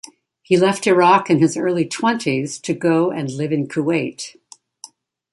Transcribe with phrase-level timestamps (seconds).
[0.41, 4.33] He left Iraq in his early twenties to go and live in Kuwait.